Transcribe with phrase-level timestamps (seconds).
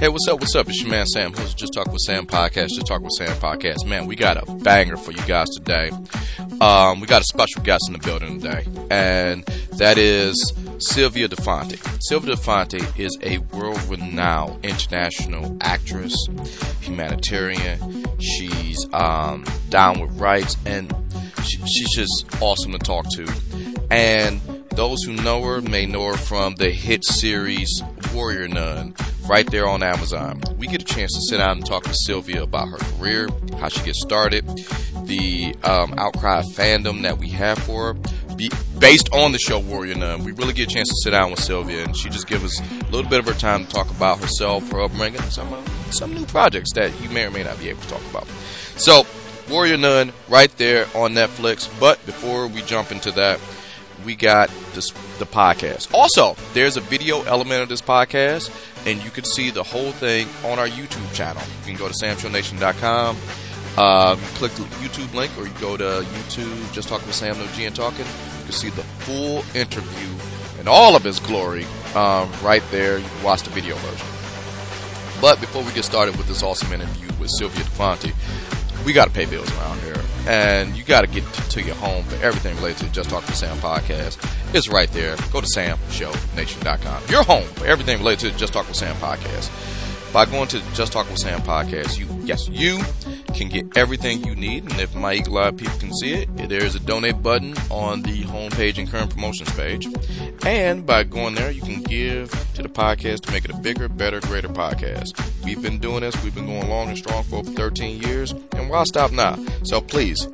[0.00, 0.40] Hey, what's up?
[0.40, 0.68] What's up?
[0.68, 1.32] It's your man Sam.
[1.32, 2.70] Who's Just Talk with Sam podcast?
[2.70, 3.86] Just Talk with Sam podcast.
[3.86, 5.92] Man, we got a banger for you guys today.
[6.60, 9.44] Um, we got a special guest in the building today, and
[9.78, 11.78] that is Sylvia De Fanti.
[12.00, 16.12] Sylvia De Fanti is a world-renowned international actress,
[16.80, 18.04] humanitarian.
[18.18, 20.92] She's um, down with rights, and
[21.44, 23.32] she, she's just awesome to talk to.
[23.92, 24.40] And
[24.76, 27.82] those who know her may know her from the hit series
[28.12, 28.94] Warrior Nun,
[29.28, 30.40] right there on Amazon.
[30.56, 33.68] We get a chance to sit down and talk with Sylvia about her career, how
[33.68, 34.46] she gets started,
[35.04, 38.00] the um, outcry of fandom that we have for her.
[38.36, 41.30] Be, based on the show Warrior Nun, we really get a chance to sit down
[41.30, 43.90] with Sylvia, and she just gives us a little bit of her time to talk
[43.90, 47.58] about herself, her upbringing, some uh, some new projects that you may or may not
[47.60, 48.26] be able to talk about.
[48.76, 49.06] So,
[49.48, 51.68] Warrior Nun, right there on Netflix.
[51.78, 53.38] But before we jump into that,
[54.04, 55.92] we got this, the podcast.
[55.94, 58.50] Also, there's a video element of this podcast,
[58.86, 61.42] and you can see the whole thing on our YouTube channel.
[61.60, 63.16] You can go to samshownation.com,
[63.76, 67.46] uh, click the YouTube link, or you go to YouTube, just talking with Sam No
[67.48, 68.04] G and talking.
[68.04, 72.98] You can see the full interview in all of its glory um, right there.
[72.98, 74.06] You can watch the video version.
[75.20, 78.12] But before we get started with this awesome interview with Sylvia De Fanti,
[78.84, 79.96] we got to pay bills around here.
[80.26, 83.32] And you got to get to your home for everything related to Just Talk to
[83.32, 84.18] Sam podcast.
[84.54, 85.16] It's right there.
[85.32, 87.02] Go to samshownation.com.
[87.10, 89.50] Your home for everything related to Just Talk with Sam podcast.
[90.12, 92.80] By going to Just Talk with Sam podcast, you yes, you
[93.34, 94.62] can get everything you need.
[94.62, 98.78] And if my eye people can see it, there's a donate button on the homepage
[98.78, 99.88] and current promotions page.
[100.46, 103.88] And by going there, you can give to the podcast to make it a bigger,
[103.88, 105.18] better, greater podcast.
[105.44, 108.70] We've been doing this, we've been going long and strong for over 13 years, and
[108.70, 109.38] why stop now?
[109.62, 110.26] So please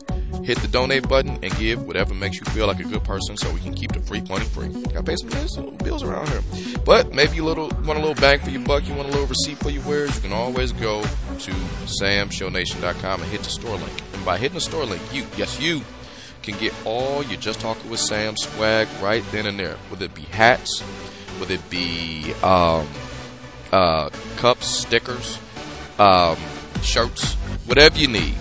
[0.44, 3.52] hit the donate button and give whatever makes you feel like a good person so
[3.52, 4.68] we can keep the free money free.
[4.68, 6.42] Gotta pay some bills, some bills around here.
[6.84, 9.26] But maybe you little want a little bang for your buck, you want a little
[9.26, 11.52] receipt for your wares, you can always go to
[12.02, 14.02] samshownation.com and hit the store link.
[14.14, 15.82] And by hitting the store link, you, yes, you
[16.42, 19.76] can get all your Just Talking with Sam swag right then and there.
[19.88, 20.80] Whether it be hats,
[21.38, 22.86] whether it be um,
[23.72, 25.38] uh, cups, stickers,
[25.98, 26.36] um,
[26.82, 27.34] shirts,
[27.66, 28.34] whatever you need.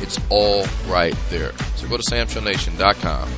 [0.00, 1.52] It's all right there.
[1.76, 3.28] So go to samshownation.com.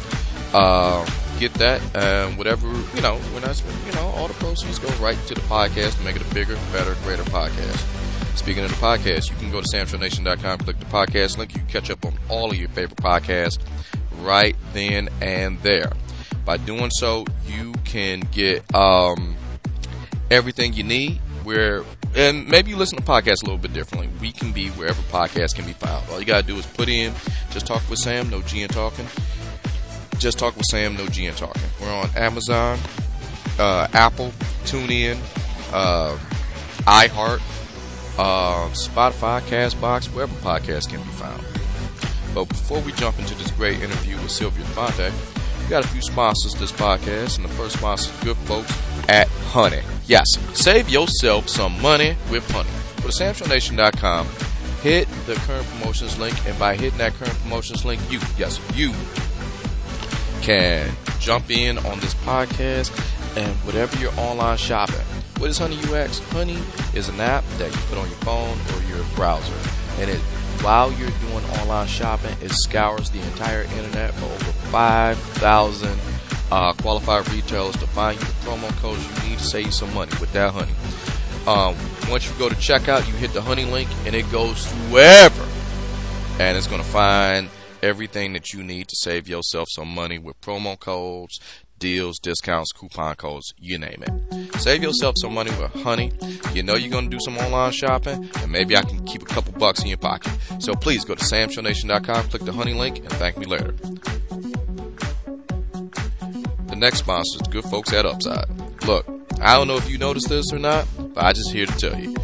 [0.53, 3.54] Uh, get that, and whatever, you know, when I,
[3.87, 6.56] you know, all the proceeds go right to the podcast to make it a bigger,
[6.72, 7.84] better, greater podcast.
[8.37, 11.55] Speaking of the podcast, you can go to samshownation.com, click the podcast link.
[11.55, 13.59] You can catch up on all of your favorite podcasts
[14.22, 15.93] right then and there.
[16.44, 19.37] By doing so, you can get um,
[20.31, 21.21] everything you need.
[21.44, 21.84] Where
[22.15, 24.11] and maybe you listen to podcasts a little bit differently.
[24.21, 26.09] We can be wherever podcasts can be found.
[26.11, 27.15] All you gotta do is put in
[27.50, 29.06] just talk with Sam, no G and talking.
[30.19, 31.62] Just talk with Sam, no G and talking.
[31.81, 32.78] We're on Amazon,
[33.59, 34.33] uh, Apple,
[34.65, 35.19] TuneIn,
[35.72, 36.19] uh,
[36.81, 37.41] iHeart,
[38.19, 41.43] uh, Spotify, Castbox, wherever podcasts can be found.
[42.34, 45.15] But before we jump into this great interview with Sylvia Fanti,
[45.69, 48.73] we got a few sponsors this podcast, and the first sponsor is good folks
[49.06, 49.83] at Honey.
[50.06, 50.25] Yes,
[50.55, 52.71] save yourself some money with Honey.
[53.03, 54.27] Go to SamShowNation.com,
[54.81, 58.95] hit the current promotions link, and by hitting that current promotions link, you, yes, you
[60.41, 60.91] can
[61.21, 62.89] jump in on this podcast
[63.37, 65.05] and whatever your online shopping.
[65.37, 66.19] What is Honey UX?
[66.31, 66.59] Honey
[66.95, 69.53] is an app that you put on your phone or your browser,
[70.00, 70.21] and it
[70.62, 75.98] while you're doing online shopping, it scours the entire internet for over 5,000
[76.50, 80.12] uh, qualified retailers to find you the promo codes you need to save some money
[80.20, 80.72] with that honey.
[81.46, 81.76] Um,
[82.10, 85.46] once you go to checkout, you hit the honey link and it goes to wherever.
[86.42, 87.48] And it's going to find
[87.82, 91.40] everything that you need to save yourself some money with promo codes,
[91.78, 94.61] deals, discounts, coupon codes, you name it.
[94.61, 96.12] Save yourself some money with Honey.
[96.53, 99.27] You know you're going to do some online shopping, and maybe I can keep a
[99.27, 100.33] couple bucks in your pocket.
[100.59, 103.72] So please go to samshownation.com, click the Honey link, and thank me later.
[106.67, 108.49] The next sponsor is the good folks at Upside.
[108.84, 109.06] Look,
[109.41, 111.99] I don't know if you noticed this or not, but I just here to tell
[111.99, 112.14] you.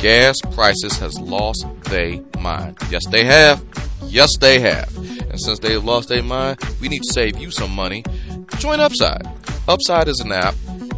[0.00, 2.78] Gas prices has lost their mind.
[2.90, 3.64] Yes, they have.
[4.04, 4.96] Yes, they have.
[4.96, 8.04] And since they lost their mind, we need to save you some money.
[8.58, 9.26] Join Upside.
[9.68, 10.54] Upside is an app.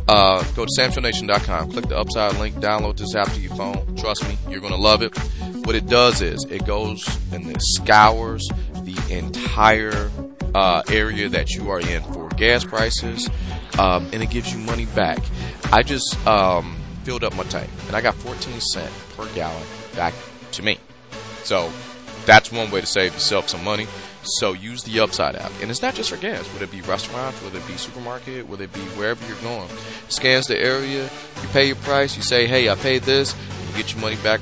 [0.08, 3.96] Uh, go to samshownation.com, click the Upside link, download this app to your phone.
[3.96, 5.16] Trust me, you're going to love it.
[5.64, 8.48] What it does is it goes and it scours
[8.82, 10.10] the entire
[10.54, 13.30] uh, area that you are in for gas prices,
[13.78, 15.18] um, and it gives you money back.
[15.72, 20.14] I just um, filled up my tank, and I got 14 cent per gallon back
[20.52, 20.78] to me.
[21.44, 21.70] So
[22.26, 23.86] that's one way to save yourself some money.
[24.22, 25.50] So use the Upside app.
[25.60, 28.64] And it's not just for gas, whether it be restaurants, whether it be supermarket, whether
[28.64, 29.68] it be wherever you're going.
[30.08, 33.76] Scans the area, you pay your price, you say, hey, I paid this, and you
[33.76, 34.40] get your money back.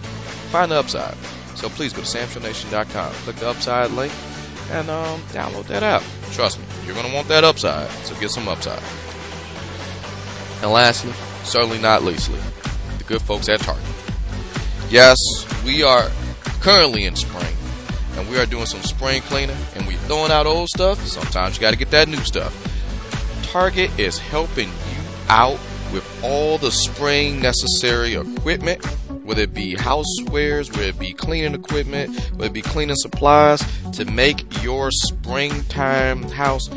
[0.51, 1.17] Find the Upside.
[1.57, 4.13] So please go to samshownation.com, click the Upside link,
[4.71, 6.03] and um, download that app.
[6.33, 8.83] Trust me, you're going to want that Upside, so get some Upside.
[10.63, 11.13] And lastly,
[11.45, 12.39] certainly not leastly,
[12.99, 13.85] the good folks at Target.
[14.91, 15.17] Yes,
[15.65, 16.11] we are
[16.61, 17.55] currently in spring,
[18.17, 21.05] and we are doing some spring cleaning, and we're throwing out old stuff.
[21.07, 22.55] Sometimes you got to get that new stuff.
[23.43, 25.59] Target is helping you out
[25.93, 28.85] with all the spring necessary equipment,
[29.25, 33.63] whether it be housewares, whether it be cleaning equipment, whether it be cleaning supplies,
[33.93, 36.69] to make your springtime house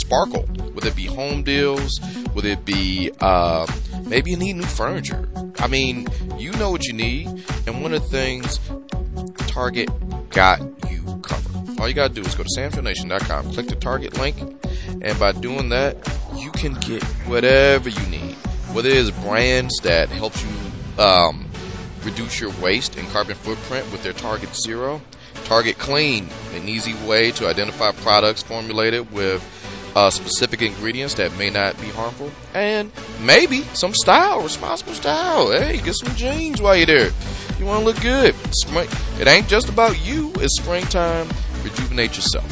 [0.00, 0.42] sparkle.
[0.72, 1.98] Whether it be home deals,
[2.34, 3.66] whether it be uh,
[4.06, 5.26] maybe you need new furniture.
[5.58, 6.06] I mean,
[6.36, 7.28] you know what you need,
[7.66, 8.60] and one of the things
[9.46, 9.88] Target
[10.36, 10.60] got
[10.90, 11.80] you covered.
[11.80, 14.36] All you gotta do is go to samshownation.com, click the Target link,
[15.00, 15.96] and by doing that,
[16.36, 18.34] you can get whatever you need.
[18.74, 21.46] Whether it is brands that helps you um,
[22.04, 25.00] reduce your waste and carbon footprint with their Target Zero,
[25.44, 29.42] Target Clean, an easy way to identify products formulated with
[29.96, 32.92] uh, specific ingredients that may not be harmful, and
[33.22, 35.50] maybe some style, responsible style.
[35.50, 37.10] Hey, get some jeans while you're there.
[37.58, 38.34] You want to look good.
[38.52, 38.88] Spring,
[39.18, 40.32] it ain't just about you.
[40.36, 41.28] It's springtime.
[41.62, 42.50] Rejuvenate yourself.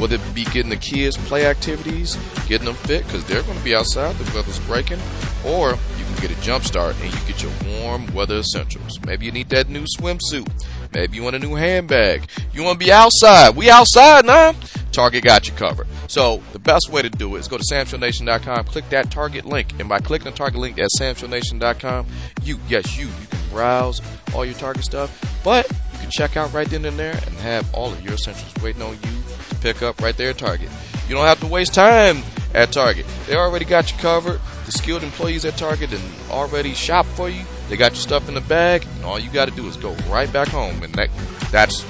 [0.00, 2.16] Whether it be getting the kids play activities,
[2.48, 4.98] getting them fit because they're going to be outside, the weather's breaking,
[5.46, 8.98] or you can get a jump start and you get your warm weather essentials.
[9.06, 10.48] Maybe you need that new swimsuit.
[10.92, 12.28] Maybe you want a new handbag.
[12.52, 13.54] You want to be outside.
[13.56, 14.54] We outside now.
[14.90, 15.86] Target got you covered.
[16.08, 19.78] So the best way to do it is go to samshownation.com, click that Target link,
[19.78, 22.06] and by clicking the Target link at samshownation.com,
[22.42, 24.02] you, yes, you, you can browse
[24.34, 27.72] all your Target stuff, but you can check out right then and there and have
[27.72, 30.68] all of your essentials waiting on you to pick up right there at Target.
[31.08, 32.22] You don't have to waste time
[32.54, 33.06] at Target.
[33.26, 34.40] They already got you covered.
[34.66, 37.44] The skilled employees at Target and already shop for you.
[37.68, 39.94] They got your stuff in the bag, and all you got to do is go
[40.08, 41.10] right back home, and that,
[41.50, 41.84] that's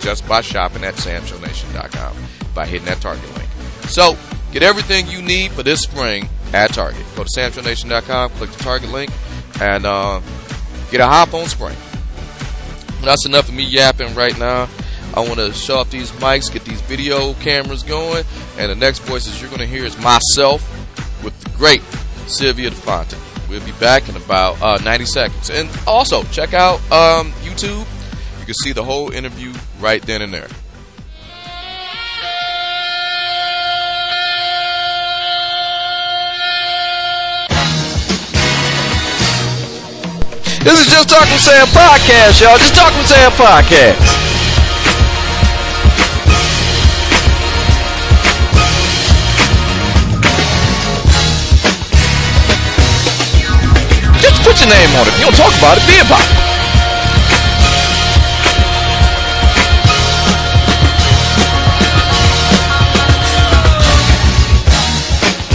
[0.00, 2.16] just by shopping at samshownation.com
[2.54, 3.48] by hitting that Target link.
[3.88, 4.16] So,
[4.52, 7.04] get everything you need for this spring at Target.
[7.16, 9.10] Go to samshownation.com, click the Target link,
[9.60, 10.20] and uh,
[10.90, 11.76] get a hop on spring.
[13.02, 14.68] That's enough of me yapping right now.
[15.14, 18.24] I want to show off these mics, get these video cameras going,
[18.58, 20.62] and the next voices you're going to hear is myself
[21.24, 21.82] with the great
[22.26, 23.16] Sylvia De Fanti.
[23.48, 25.50] We'll be back in about uh, 90 seconds.
[25.50, 27.86] And also, check out um, YouTube.
[28.38, 30.46] You can see the whole interview right then and there.
[40.62, 42.58] This is Just Talk with Sam podcast, y'all.
[42.58, 43.96] Just Talk with Sam podcast.
[54.20, 55.16] Just put your name on it.
[55.18, 56.36] You don't talk about it, be about it.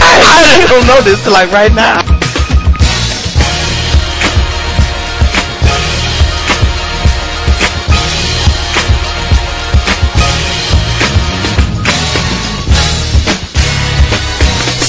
[0.02, 2.15] I don't know this till like right now.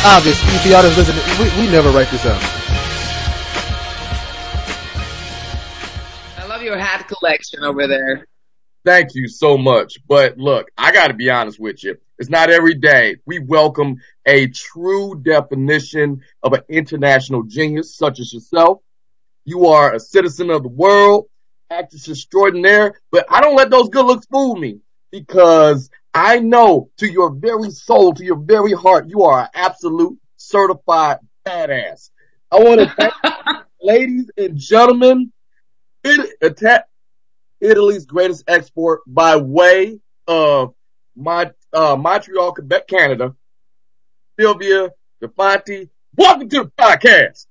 [0.00, 2.40] It's obvious if y'all that's listening, we, we never write this out.
[6.38, 8.26] I love your hat collection over there.
[8.82, 9.98] Thank you so much.
[10.08, 11.98] But look, I got to be honest with you.
[12.18, 18.32] It's not every day we welcome a true definition of an international genius such as
[18.32, 18.78] yourself.
[19.44, 21.26] You are a citizen of the world,
[21.68, 24.80] actress extraordinaire, but I don't let those good looks fool me
[25.12, 30.18] because I know to your very soul, to your very heart, you are an absolute
[30.36, 32.10] certified badass.
[32.50, 33.14] I want to thank
[33.80, 35.32] ladies and gentlemen,
[36.02, 36.84] it,
[37.60, 40.74] Italy's greatest export by way of
[41.16, 43.34] my, uh, Montreal, Quebec, Canada.
[44.38, 44.90] Sylvia
[45.20, 45.90] De Fanti.
[46.16, 47.46] Welcome to the podcast.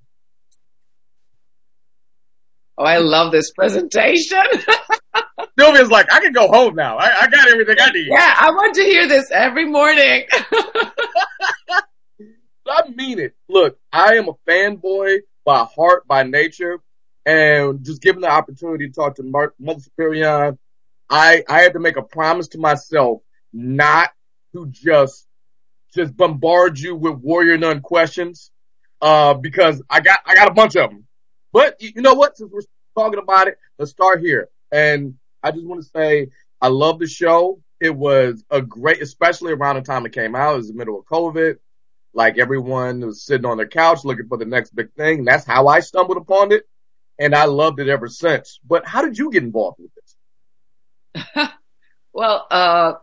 [2.76, 4.42] Oh, I love this presentation.
[5.58, 6.96] Sylvia's like, I can go home now.
[6.96, 8.08] I, I got everything I need.
[8.08, 10.26] yeah, I want to hear this every morning.
[12.68, 13.34] I mean it.
[13.48, 16.80] Look, I am a fanboy by heart, by nature,
[17.26, 20.56] and just given the opportunity to talk to Mar- Mother Superior,
[21.08, 24.10] I I had to make a promise to myself not
[24.54, 25.26] to just
[25.94, 28.52] just bombard you with warrior nun questions,
[29.02, 31.06] uh, because I got I got a bunch of them.
[31.52, 32.36] But you know what?
[32.36, 32.60] Since we're
[32.96, 34.48] talking about it, let's start here.
[34.70, 36.28] And I just want to say
[36.60, 37.60] I love the show.
[37.80, 40.54] It was a great, especially around the time it came out.
[40.54, 41.56] It was the middle of COVID.
[42.12, 45.24] Like everyone was sitting on their couch looking for the next big thing.
[45.24, 46.68] That's how I stumbled upon it.
[47.18, 48.58] And I loved it ever since.
[48.66, 51.48] But how did you get involved with this?
[52.12, 52.94] well, uh,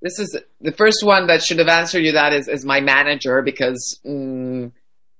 [0.00, 3.42] this is the first one that should have answered you that is, is my manager
[3.42, 4.72] because mm,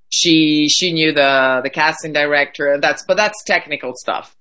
[0.08, 4.36] she she knew the the casting director and that's but that's technical stuff.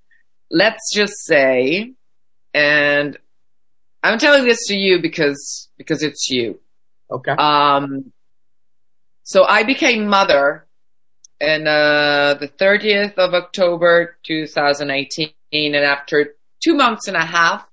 [0.52, 1.94] Let's just say,
[2.52, 3.16] and
[4.02, 6.60] I'm telling this to you because because it's you.
[7.10, 7.32] Okay.
[7.32, 8.12] Um,
[9.22, 10.66] so I became mother
[11.40, 17.66] in uh, the 30th of October 2018, and after two months and a half,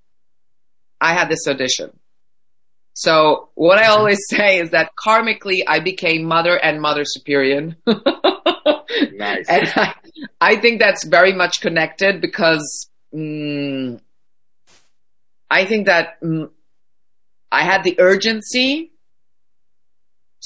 [1.01, 1.99] I had this audition.
[2.93, 7.75] So what I always say is that karmically, I became mother and mother superior.
[7.87, 9.45] nice.
[9.47, 9.93] And I,
[10.41, 13.99] I think that's very much connected because mm,
[15.49, 16.49] I think that mm,
[17.51, 18.91] I had the urgency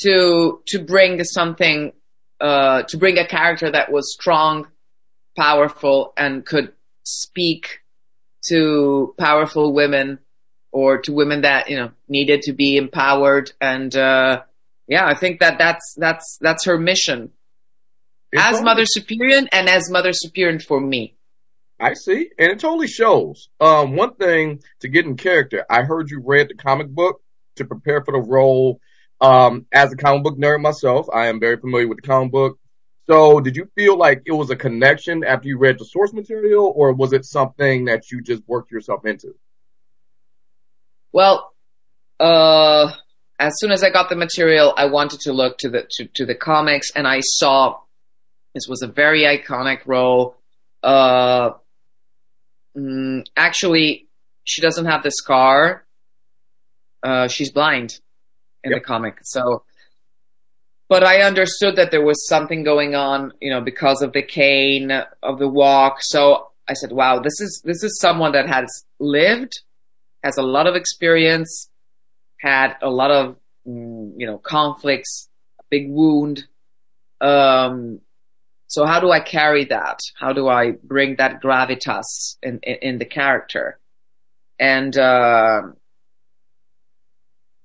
[0.01, 1.94] to to bring something
[2.39, 4.68] uh, to bring a character that was strong,
[5.38, 7.80] powerful, and could speak
[8.48, 10.20] to powerful women
[10.72, 13.51] or to women that you know needed to be empowered.
[13.62, 14.44] And uh,
[14.88, 17.32] yeah, I think that that's that's that's her mission
[18.34, 21.16] As totally- Mother Superior and as Mother Superior for me.
[21.80, 22.30] I see.
[22.38, 23.50] And it totally shows.
[23.60, 27.22] Um, one thing to get in character, I heard you read the comic book
[27.58, 28.80] to prepare for the role.
[29.20, 32.58] Um, as a comic book nerd myself, I am very familiar with the comic book.
[33.06, 36.72] So did you feel like it was a connection after you read the source material
[36.75, 39.36] or was it something that you just worked yourself into?
[41.12, 41.54] Well,
[42.20, 42.94] uh,
[43.40, 46.25] as soon as I got the material, I wanted to look to the to, to
[46.25, 47.80] the comics, and I saw
[48.54, 50.38] this was a very iconic role.
[50.82, 51.52] Uh,
[52.78, 54.08] mm, actually,
[54.44, 55.86] she doesn't have the scar.
[57.02, 58.00] Uh, she's blind
[58.64, 58.82] in Yep.
[58.82, 59.64] the comic, so.
[60.90, 64.92] But I understood that there was something going on, you know, because of the cane
[64.92, 65.98] of the walk.
[66.02, 68.68] So I said, "Wow, this is this is someone that has
[69.00, 69.60] lived."
[70.24, 71.70] has a lot of experience,
[72.40, 73.36] had a lot of
[73.68, 75.30] mm, you know conflicts,
[75.60, 76.46] a big wound.
[77.22, 78.00] Um,
[78.74, 80.00] so how do I carry that?
[80.20, 83.77] How do I bring that gravitas in in, in the character?
[84.60, 85.62] And uh,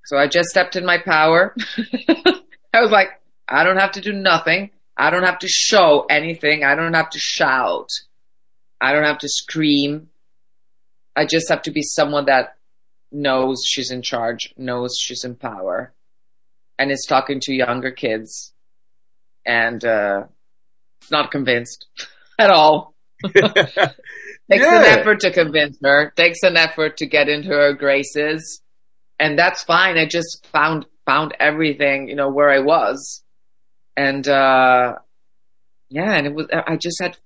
[0.05, 1.57] so I just stepped in my power.
[2.75, 3.09] I was like,
[3.49, 4.71] I don't have to do nothing.
[4.99, 6.63] I don't have to show anything.
[6.63, 7.89] I don't have to shout.
[8.79, 10.11] I don't have to scream.
[11.17, 12.57] I just have to be someone that
[13.11, 15.95] knows she's in charge, knows she's in power,
[16.79, 18.53] and is talking to younger kids
[19.47, 20.25] and uh,
[21.11, 21.87] not convinced
[22.39, 22.95] at all.
[23.35, 28.63] Takes an effort to convince her, takes an effort to get into her graces,
[29.19, 29.99] and that's fine.
[29.99, 33.23] I just found found everything, you know, where I was.
[33.97, 34.95] And uh
[35.91, 37.19] yeah, and it was I just had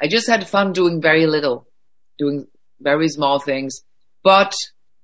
[0.00, 1.66] I just had fun doing very little,
[2.18, 2.46] doing
[2.80, 3.74] very small things,
[4.24, 4.54] but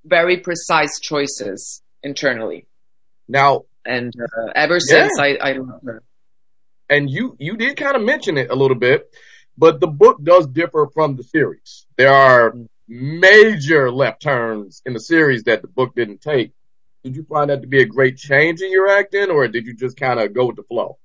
[0.04, 2.66] very precise choices internally.
[3.28, 5.08] Now, And uh, ever Yeah.
[5.08, 6.02] since I I love her.
[6.88, 9.14] And you you did kind of mention it a little bit,
[9.56, 11.86] but the book does differ from the series.
[11.96, 12.54] There are
[12.86, 16.52] major left turns in the series that the book didn't take.
[17.04, 19.74] Did you find that to be a great change in your acting, or did you
[19.74, 20.98] just kind of go with the flow?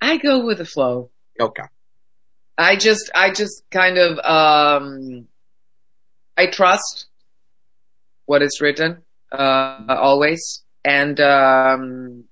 [0.00, 1.10] I go with the flow.
[1.40, 1.64] Okay.
[2.56, 5.26] I just, I just kind of, um,
[6.36, 7.06] I trust
[8.26, 10.63] what is written, uh, always.
[10.84, 12.24] And, um,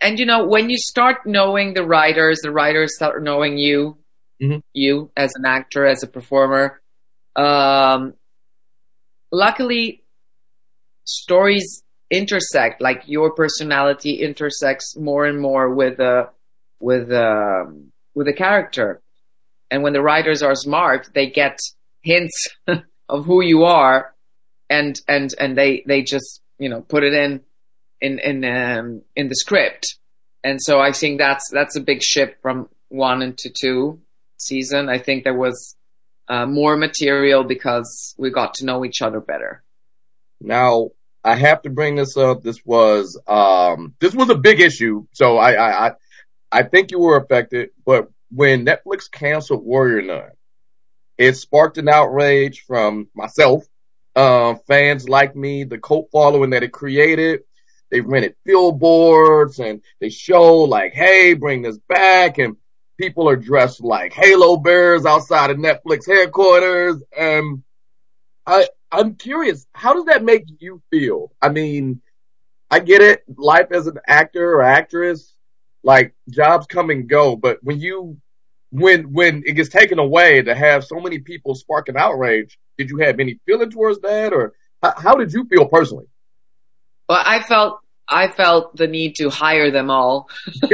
[0.00, 3.98] and you know, when you start knowing the writers, the writers start knowing you,
[4.42, 4.62] Mhm.
[4.72, 6.80] you as an actor, as a performer.
[7.36, 8.14] Um,
[9.30, 10.02] luckily,
[11.04, 16.26] stories intersect, like your personality intersects more and more with, uh,
[16.80, 19.00] with, um, with a character.
[19.70, 21.58] And when the writers are smart, they get
[22.02, 22.48] hints
[23.08, 24.14] of who you are
[24.68, 27.40] and and and they they just you know put it in
[28.00, 29.96] in in um, in the script,
[30.44, 34.00] and so I think that's that's a big shift from one into two
[34.36, 34.88] season.
[34.88, 35.76] I think there was
[36.28, 39.64] uh, more material because we got to know each other better.
[40.40, 40.90] Now,
[41.24, 42.42] I have to bring this up.
[42.42, 45.06] This was um this was a big issue.
[45.12, 45.92] So I I I,
[46.52, 50.30] I think you were affected, but when Netflix canceled Warrior Nun,
[51.18, 53.64] it sparked an outrage from myself,
[54.14, 57.40] uh, fans like me, the cult following that it created.
[57.90, 62.38] They rented billboards and they show like, hey, bring this back.
[62.38, 62.56] And
[62.98, 67.02] people are dressed like Halo bearers outside of Netflix headquarters.
[67.16, 67.62] And
[68.46, 71.32] I, I'm curious, how does that make you feel?
[71.40, 72.00] I mean,
[72.70, 73.24] I get it.
[73.36, 75.34] Life as an actor or actress,
[75.82, 78.18] like jobs come and go, but when you
[78.72, 82.98] when when it gets taken away to have so many people sparking outrage, did you
[82.98, 86.06] have any feeling towards that, or how, how did you feel personally?
[87.08, 90.28] Well, I felt I felt the need to hire them all.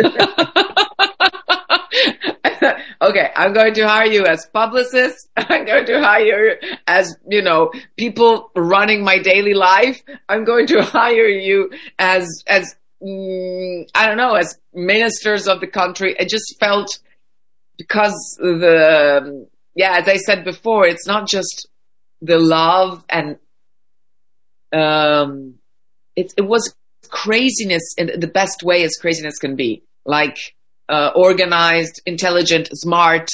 [3.03, 5.29] okay, I'm going to hire you as publicists.
[5.37, 10.01] I'm going to hire you as, you know, people running my daily life.
[10.29, 15.67] I'm going to hire you as, as, mm, I don't know, as ministers of the
[15.67, 16.19] country.
[16.19, 16.99] I just felt
[17.79, 21.69] because the, yeah, as I said before, it's not just
[22.21, 23.39] the love and,
[24.73, 25.55] um,
[26.17, 26.75] it, it was
[27.09, 29.83] craziness in the best way as craziness can be.
[30.05, 30.37] Like,
[30.89, 33.31] uh, organized, intelligent, smart,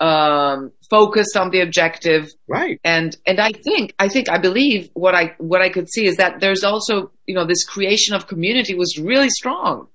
[0.00, 2.30] um, focused on the objective.
[2.48, 2.80] Right.
[2.82, 6.16] And, and I think, I think, I believe what I, what I could see is
[6.16, 9.88] that there's also, you know, this creation of community was really strong.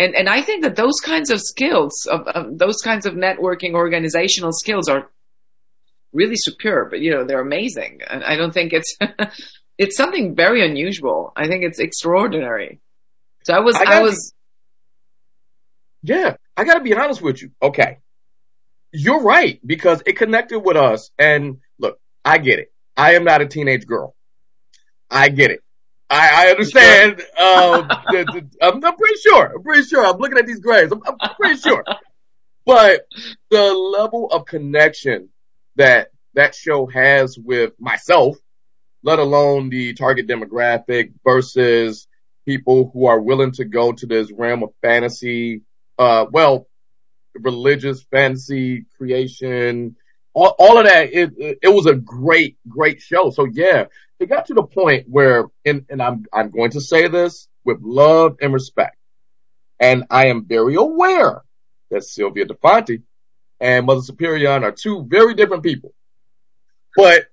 [0.00, 3.74] And, and I think that those kinds of skills, of, of those kinds of networking,
[3.74, 5.10] organizational skills are
[6.14, 6.94] really superb.
[6.94, 8.00] You know, they're amazing.
[8.08, 8.96] And I don't think it's,
[9.78, 11.34] it's something very unusual.
[11.36, 12.80] I think it's extraordinary.
[13.44, 14.32] So I was, I I, was,
[16.02, 17.50] Yeah, I got to be honest with you.
[17.62, 17.98] Okay,
[18.92, 21.10] you're right because it connected with us.
[21.18, 22.72] And look, I get it.
[22.96, 24.14] I am not a teenage girl.
[25.10, 25.62] I get it.
[26.10, 27.18] I, I understand.
[27.18, 29.52] The, the, I'm, I'm pretty sure.
[29.54, 30.04] I'm pretty sure.
[30.04, 30.92] I'm looking at these grades.
[30.92, 31.84] I'm, I'm pretty sure.
[32.66, 33.06] But
[33.50, 35.30] the level of connection
[35.76, 38.36] that that show has with myself,
[39.02, 42.06] let alone the target demographic versus
[42.44, 45.62] people who are willing to go to this realm of fantasy,
[45.98, 46.66] uh, well,
[47.34, 49.96] religious fantasy creation,
[50.34, 51.12] all, all of that.
[51.12, 53.30] It, it, it was a great, great show.
[53.30, 53.86] So yeah,
[54.20, 57.78] it got to the point where, and, and I'm, I'm going to say this with
[57.80, 58.96] love and respect.
[59.78, 61.42] And I am very aware
[61.90, 63.02] that Sylvia De Fanti
[63.60, 65.92] and Mother Superior are two very different people.
[66.96, 67.26] But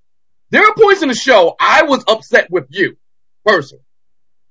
[0.49, 2.97] there are points in the show I was upset with you,
[3.45, 3.83] personally.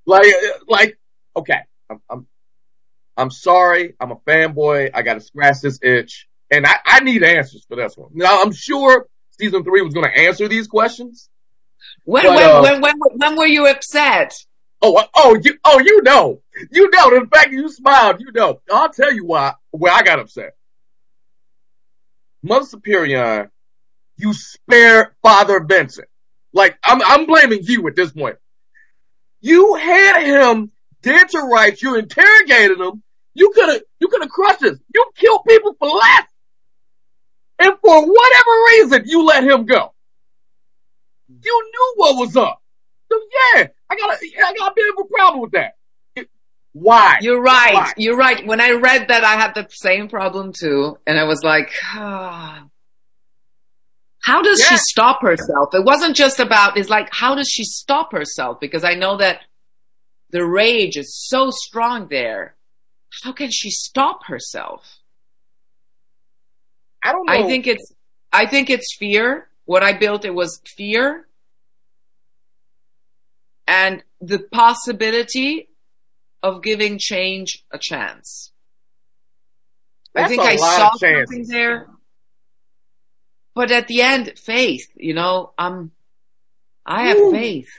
[0.04, 0.26] Like,
[0.68, 0.98] like,
[1.36, 2.26] okay, I'm, I'm,
[3.16, 3.94] I'm sorry.
[3.98, 4.90] I'm a fanboy.
[4.92, 8.10] I got to scratch this itch, and I, I need answers for this one.
[8.14, 9.06] Now, I'm sure
[9.38, 11.30] season three was going to answer these questions.
[12.04, 14.34] When, But, when, uh, when, when, when were you upset?
[14.82, 17.10] Oh, oh, you, oh, you know, you know.
[17.10, 18.60] The fact you smiled, you know.
[18.70, 19.54] I'll tell you why.
[19.70, 20.54] Where I got upset.
[22.42, 23.50] Mother Superior,
[24.16, 26.08] you spare Father Vincent.
[26.52, 28.36] Like I'm, I'm blaming you at this point.
[29.40, 30.70] You had him
[31.02, 31.82] dead to rights.
[31.82, 33.02] You interrogated him.
[33.34, 34.78] You could have, you could have crushed us.
[34.94, 36.24] You killed people for less.
[37.58, 39.92] And for whatever reason, you let him go.
[41.28, 42.62] You knew what was up.
[43.10, 43.18] So
[43.54, 45.76] yeah, I got a, I got a bit of a problem with that.
[46.14, 46.28] It-
[46.72, 47.18] why?
[47.20, 47.74] You're right.
[47.74, 47.92] Why?
[47.96, 48.44] You're right.
[48.46, 50.98] When I read that, I had the same problem too.
[51.06, 52.64] And I was like, ah.
[54.20, 55.70] how does she stop herself?
[55.72, 58.60] It wasn't just about, it's like, how does she stop herself?
[58.60, 59.40] Because I know that
[60.30, 62.56] the rage is so strong there.
[63.22, 64.98] How can she stop herself?
[67.04, 67.32] I don't know.
[67.32, 67.92] I think it's,
[68.32, 69.48] I think it's fear.
[69.66, 71.26] What I built, it was fear
[73.66, 75.68] and the possibility
[76.42, 78.52] of giving change a chance.
[80.14, 81.88] I think I saw something there.
[83.54, 85.90] But at the end, faith, you know, I'm,
[86.84, 87.30] I have Ooh.
[87.30, 87.70] faith.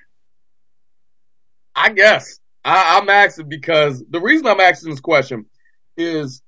[1.75, 5.45] I guess I, I'm asking because the reason I'm asking this question
[5.95, 6.41] is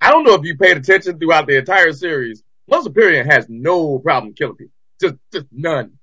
[0.00, 2.42] I don't know if you paid attention throughout the entire series.
[2.82, 4.73] Superior has no problem killing people.
[5.00, 5.98] Just, just none.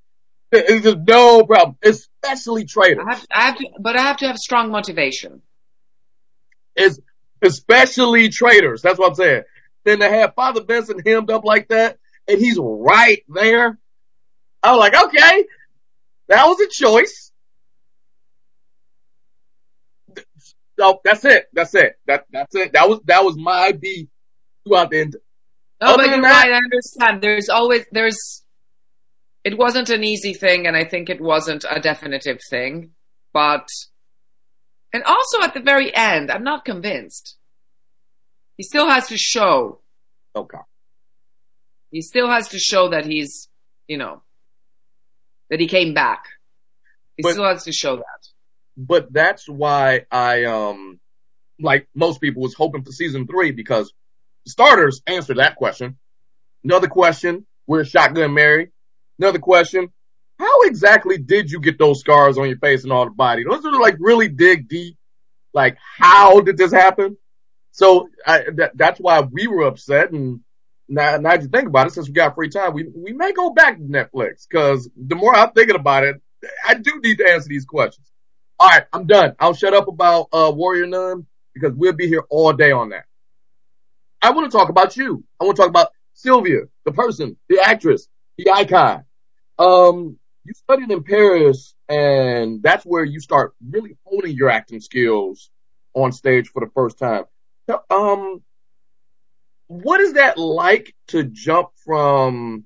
[0.51, 3.05] It's just no problem, especially traitors.
[3.07, 5.41] I have, I have to, but I have to have strong motivation.
[6.75, 6.99] It's
[7.41, 8.81] especially traitors.
[8.81, 9.43] That's what I'm saying.
[9.85, 13.79] Then to have Father Vincent hemmed up like that, and he's right there.
[14.61, 15.45] I was like, okay,
[16.27, 17.31] That was a choice.
[20.79, 21.45] So that's it.
[21.53, 21.95] That's it.
[22.07, 22.73] That that's it.
[22.73, 24.07] That was that was my beef
[24.65, 25.15] throughout the end.
[25.79, 26.53] Oh, no, Other but you're that- right.
[26.53, 27.21] I understand.
[27.21, 28.43] There's always there's.
[29.43, 32.91] It wasn't an easy thing, and I think it wasn't a definitive thing.
[33.33, 33.67] But,
[34.93, 37.37] and also at the very end, I'm not convinced.
[38.57, 39.79] He still has to show.
[40.35, 40.57] Okay.
[41.91, 43.49] He still has to show that he's,
[43.87, 44.21] you know,
[45.49, 46.25] that he came back.
[47.17, 48.27] He But- still has to show that.
[48.77, 50.99] But that's why I um
[51.59, 53.93] like most people was hoping for season three because
[54.47, 55.97] starters answered that question.
[56.63, 58.71] Another question, where's Shotgun Mary?
[59.21, 59.91] Another question,
[60.39, 63.43] how exactly did you get those scars on your face and all the body?
[63.47, 64.97] Those are like really dig deep.
[65.53, 67.17] Like, how did this happen?
[67.71, 70.11] So I, that, that's why we were upset.
[70.11, 70.39] And
[70.89, 73.31] now, now that you think about it, since we got free time, we, we may
[73.31, 76.19] go back to Netflix because the more I'm thinking about it,
[76.67, 78.07] I do need to answer these questions.
[78.59, 79.35] All right, I'm done.
[79.39, 83.05] I'll shut up about uh, Warrior Nun because we'll be here all day on that.
[84.19, 85.23] I want to talk about you.
[85.39, 88.07] I want to talk about Sylvia, the person, the actress,
[88.39, 89.05] the icon.
[89.61, 95.51] Um, you studied in Paris, and that's where you start really honing your acting skills
[95.93, 97.25] on stage for the first time.
[97.91, 98.41] Um,
[99.67, 102.65] what is that like to jump from,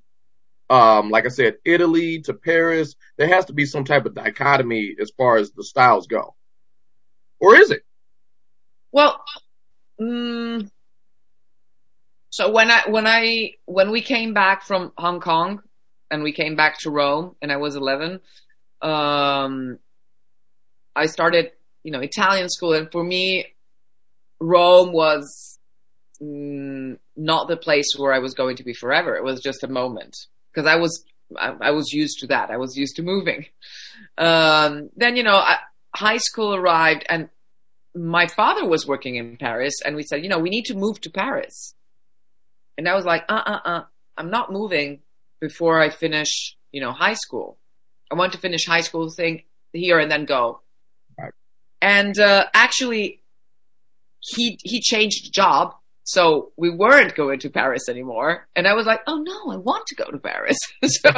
[0.70, 2.96] um, like I said, Italy to Paris?
[3.18, 6.34] There has to be some type of dichotomy as far as the styles go,
[7.38, 7.82] or is it?
[8.90, 9.22] Well,
[10.00, 10.70] mm,
[12.30, 15.60] so when I when I when we came back from Hong Kong
[16.10, 18.20] and we came back to Rome and I was 11,
[18.82, 19.78] um,
[20.94, 23.46] I started you know Italian school and for me,
[24.40, 25.58] Rome was
[26.20, 29.16] mm, not the place where I was going to be forever.
[29.16, 30.16] It was just a moment
[30.52, 31.04] because I was
[31.36, 32.50] I, I was used to that.
[32.50, 33.46] I was used to moving.
[34.18, 35.58] Um, then you know I,
[35.94, 37.28] high school arrived and
[37.96, 41.00] my father was working in Paris and we said, you know, we need to move
[41.00, 41.74] to Paris.
[42.76, 43.84] And I was like, uh, uh, uh,
[44.18, 45.00] I'm not moving
[45.48, 47.56] before I finish, you know, high school.
[48.10, 50.60] I want to finish high school thing here and then go.
[51.18, 51.32] Right.
[51.80, 53.20] And, uh, actually
[54.20, 55.74] he, he changed job.
[56.02, 58.46] So we weren't going to Paris anymore.
[58.54, 60.58] And I was like, oh no, I want to go to Paris.
[60.84, 61.10] so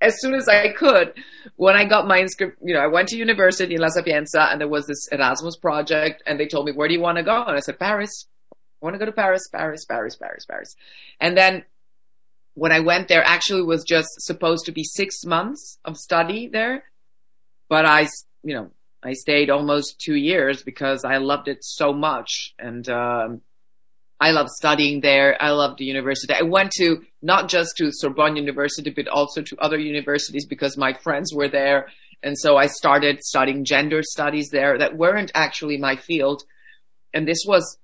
[0.00, 1.14] as soon as I could,
[1.56, 4.60] when I got my inscript, you know, I went to university in La Sapienza and
[4.60, 7.42] there was this Erasmus project and they told me, where do you want to go?
[7.42, 8.26] And I said, Paris.
[8.52, 10.76] I want to go to Paris, Paris, Paris, Paris, Paris.
[11.18, 11.64] And then
[12.56, 16.84] when I went there, actually was just supposed to be six months of study there.
[17.68, 18.08] But I,
[18.42, 18.70] you know,
[19.02, 22.54] I stayed almost two years because I loved it so much.
[22.58, 23.42] And, um,
[24.18, 25.36] I love studying there.
[25.38, 26.32] I love the university.
[26.32, 30.94] I went to not just to Sorbonne University, but also to other universities because my
[30.94, 31.88] friends were there.
[32.22, 36.44] And so I started studying gender studies there that weren't actually my field.
[37.12, 37.76] And this was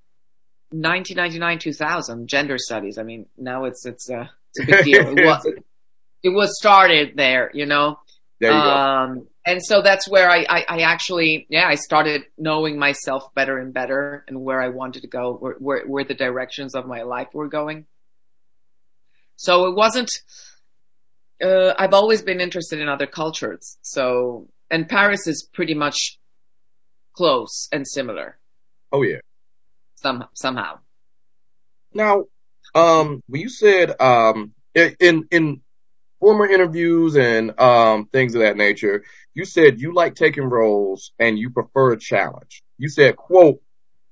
[0.71, 2.97] 1999, 2000, gender studies.
[2.97, 5.19] I mean, now it's, it's a, it's a big deal.
[5.19, 5.47] It was,
[6.23, 7.99] it was started there, you know?
[8.41, 8.71] There you go.
[8.71, 13.59] Um, and so that's where I, I, I actually, yeah, I started knowing myself better
[13.59, 17.03] and better and where I wanted to go, where, where, where the directions of my
[17.03, 17.87] life were going.
[19.37, 20.11] So it wasn't,
[21.43, 23.79] uh, I've always been interested in other cultures.
[23.83, 26.19] So, and Paris is pretty much
[27.15, 28.39] close and similar
[28.93, 29.19] Oh yeah.
[29.97, 30.79] some, somehow.
[31.95, 32.25] Now,
[32.75, 35.61] um, when you said um in in
[36.21, 39.05] former interviews and um things of that nature,
[39.35, 42.63] you said you like taking roles and you prefer a challenge.
[42.79, 43.61] You said, "quote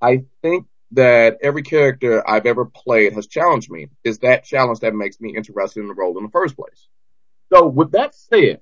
[0.00, 3.88] I think that every character I've ever played has challenged me.
[4.04, 6.88] Is that challenge that makes me interested in the role in the first place?"
[7.52, 8.60] So, with that said,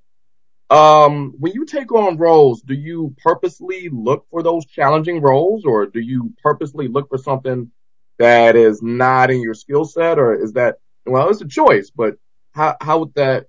[0.71, 5.87] um, when you take on roles, do you purposely look for those challenging roles, or
[5.87, 7.71] do you purposely look for something
[8.19, 10.77] that is not in your skill set, or is that
[11.07, 12.17] well, it's a choice, but
[12.53, 13.47] how how would that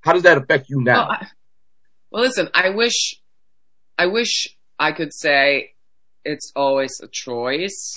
[0.00, 1.08] how does that affect you now?
[1.08, 1.26] Well, I,
[2.12, 3.20] well, listen, I wish,
[3.98, 5.74] I wish I could say
[6.24, 7.96] it's always a choice.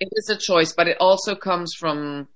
[0.00, 2.26] It is a choice, but it also comes from,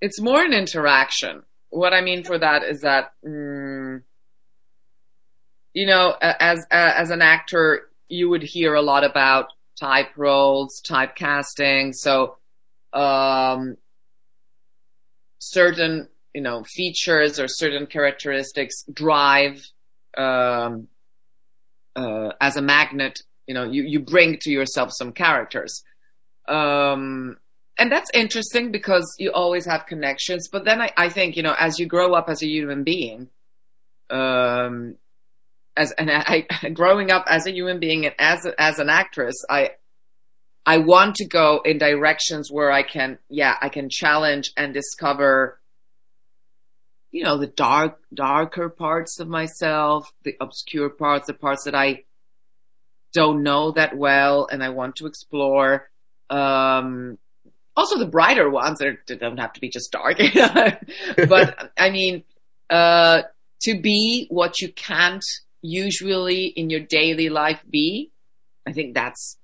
[0.00, 1.42] it's more an interaction.
[1.70, 4.02] What I mean for that is that, mm,
[5.72, 11.14] you know, as, as an actor, you would hear a lot about type roles, type
[11.16, 11.92] casting.
[11.92, 12.36] So,
[12.92, 13.76] um,
[15.38, 19.64] certain you know features or certain characteristics drive
[20.16, 20.88] um,
[21.96, 25.82] uh, as a magnet you know you, you bring to yourself some characters
[26.48, 27.36] um,
[27.78, 31.54] and that's interesting because you always have connections but then I, I think you know
[31.58, 33.28] as you grow up as a human being
[34.10, 34.96] um,
[35.76, 39.72] as and I, growing up as a human being and as as an actress, I
[40.66, 45.60] I want to go in directions where I can, yeah, I can challenge and discover,
[47.10, 52.04] you know, the dark, darker parts of myself, the obscure parts, the parts that I
[53.12, 55.90] don't know that well, and I want to explore.
[56.30, 57.18] Um,
[57.76, 60.18] also the brighter ones they don't have to be just dark,
[61.28, 62.24] but I mean,
[62.70, 63.22] uh,
[63.62, 65.24] to be what you can't
[65.64, 68.10] usually in your daily life be,
[68.66, 69.38] I think that's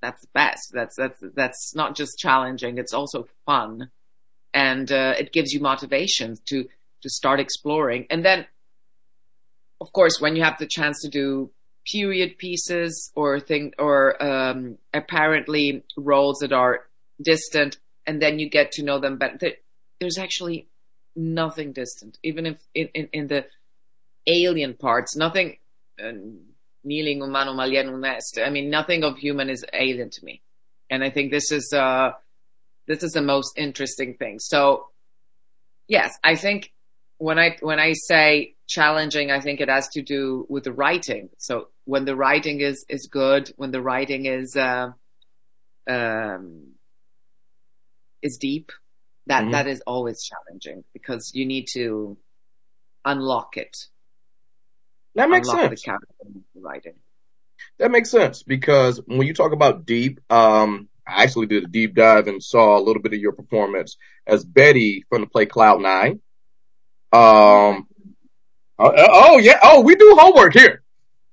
[0.00, 0.70] that's the best.
[0.72, 3.90] That's that's that's not just challenging; it's also fun,
[4.52, 6.68] and uh, it gives you motivation to
[7.02, 8.06] to start exploring.
[8.08, 8.46] And then,
[9.80, 11.50] of course, when you have the chance to do
[11.90, 16.86] period pieces or thing or um, apparently roles that are
[17.20, 19.52] distant, and then you get to know them better.
[20.00, 20.68] There's actually
[21.16, 23.46] nothing distant, even if in, in, in the
[24.26, 25.56] alien parts, nothing.
[26.02, 26.12] Uh,
[26.82, 28.38] kneeling umano malien nest.
[28.44, 30.42] I mean, nothing of human is alien to me,
[30.90, 32.12] and I think this is uh,
[32.86, 34.38] this is the most interesting thing.
[34.38, 34.88] So,
[35.88, 36.72] yes, I think
[37.18, 41.30] when I when I say challenging, I think it has to do with the writing.
[41.38, 44.92] So when the writing is is good, when the writing is uh,
[45.88, 46.74] um,
[48.22, 48.72] is deep,
[49.26, 49.52] that, mm-hmm.
[49.52, 52.16] that is always challenging because you need to
[53.04, 53.76] unlock it
[55.14, 55.84] that makes sense.
[56.54, 56.94] writing.
[57.78, 61.94] That makes sense because when you talk about deep, um, I actually did a deep
[61.94, 63.96] dive and saw a little bit of your performance
[64.26, 66.20] as Betty from the play Cloud Nine.
[67.12, 67.86] Um,
[68.78, 70.82] oh, oh yeah, oh we do homework here.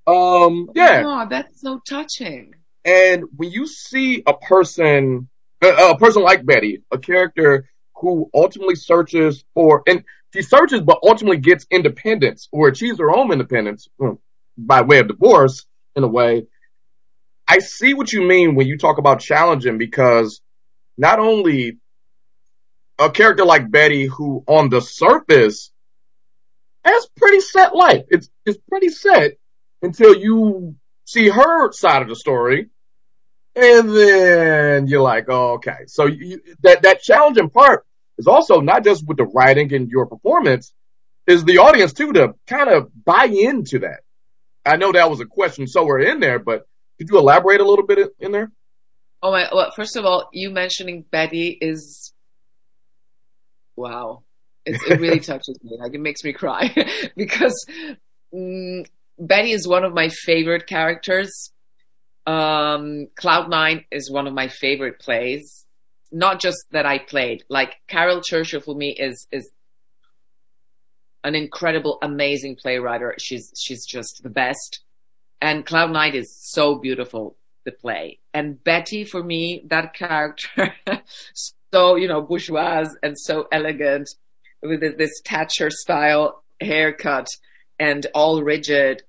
[0.07, 1.03] Um, yeah.
[1.05, 2.55] Oh, that's so touching.
[2.83, 5.29] And when you see a person,
[5.61, 11.37] a person like Betty, a character who ultimately searches for, and she searches but ultimately
[11.37, 14.13] gets independence or achieves her own independence hmm,
[14.57, 15.65] by way of divorce
[15.95, 16.45] in a way.
[17.47, 20.41] I see what you mean when you talk about challenging because
[20.97, 21.77] not only
[22.97, 25.71] a character like Betty who on the surface
[26.85, 28.05] has pretty set life.
[28.09, 29.33] It's it's pretty set
[29.81, 32.69] until you see her side of the story.
[33.55, 35.79] And then you're like, oh, okay.
[35.87, 37.85] So you, that, that challenging part
[38.17, 40.73] is also not just with the writing and your performance,
[41.27, 44.01] is the audience too to kind of buy into that.
[44.65, 47.85] I know that was a question somewhere in there, but could you elaborate a little
[47.85, 48.51] bit in there?
[49.23, 49.47] Oh my!
[49.51, 52.13] Well, first of all, you mentioning Betty is
[53.75, 54.23] wow.
[54.65, 55.77] It's, it really touches me.
[55.79, 56.73] Like it makes me cry
[57.15, 57.65] because
[58.33, 58.85] mm,
[59.17, 61.51] Betty is one of my favorite characters.
[62.27, 65.65] Um, Cloud Nine is one of my favorite plays
[66.11, 67.43] not just that I played.
[67.49, 69.51] Like Caryl Churchill for me is is
[71.23, 73.01] an incredible, amazing playwright.
[73.21, 74.81] She's she's just the best.
[75.41, 78.19] And Cloud Nine is so beautiful to play.
[78.33, 80.73] And Betty for me, that character,
[81.73, 84.09] so you know bourgeois and so elegant
[84.61, 87.27] with this Thatcher style haircut
[87.79, 89.03] and all rigid.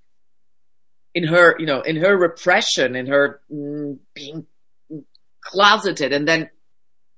[1.14, 4.46] In her, you know, in her repression, in her mm, being
[5.42, 6.48] closeted, and then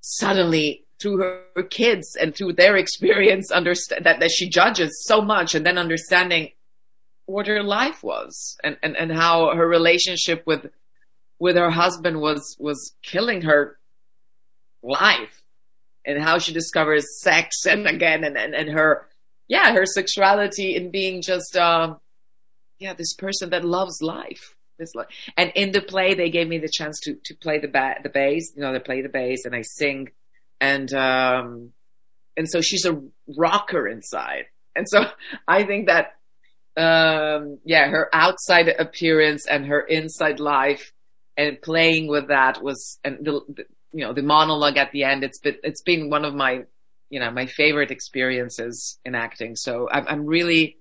[0.05, 5.23] suddenly through her, her kids and through their experience understand that, that she judges so
[5.23, 6.51] much and then understanding
[7.25, 10.71] what her life was and, and, and how her relationship with
[11.39, 13.79] with her husband was was killing her
[14.83, 15.43] life
[16.05, 19.07] and how she discovers sex and again and, and, and her
[19.49, 21.99] yeah her sexuality in being just um
[22.79, 24.93] yeah this person that loves life this
[25.37, 28.09] and in the play, they gave me the chance to to play the ba- the
[28.09, 28.53] bass.
[28.55, 30.11] You know, they play the bass and I sing,
[30.61, 31.73] and um,
[32.37, 33.01] and so she's a
[33.37, 34.47] rocker inside.
[34.75, 35.05] And so
[35.49, 36.15] I think that
[36.77, 40.93] um, yeah, her outside appearance and her inside life
[41.37, 45.25] and playing with that was and the, the you know the monologue at the end.
[45.25, 46.65] It's been it's been one of my
[47.11, 49.57] you know my favorite experiences in acting.
[49.57, 50.79] So I'm, I'm really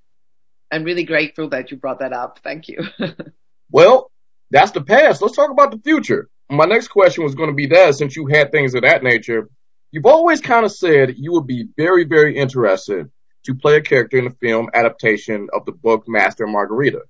[0.72, 2.40] I'm really grateful that you brought that up.
[2.44, 2.80] Thank you.
[3.72, 4.12] Well,
[4.52, 5.22] that's the past.
[5.22, 6.30] Let's talk about the future.
[6.50, 9.50] My next question was going to be that since you had things of that nature,
[9.92, 13.10] you've always kind of said you would be very, very interested
[13.46, 17.02] to play a character in the film adaptation of the book Master Margarita.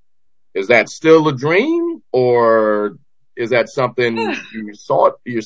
[0.53, 2.97] Is that still a dream or
[3.35, 4.17] is that something
[4.53, 5.41] you sought, you're,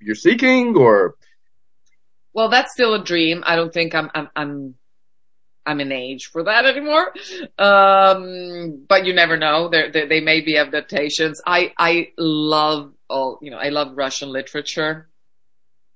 [0.00, 1.16] you're seeking or?
[2.32, 3.42] Well, that's still a dream.
[3.46, 4.74] I don't think I'm, I'm, I'm
[5.66, 7.12] I'm in age for that anymore.
[7.58, 9.68] Um, but you never know.
[9.68, 11.40] There, there, they may be adaptations.
[11.46, 15.08] I, I love all, you know, I love Russian literature.